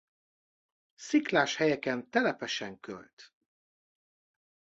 [0.95, 3.33] Sziklás helyeken telepesen költ.